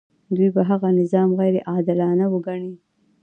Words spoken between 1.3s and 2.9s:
غیر عادلانه وګڼي.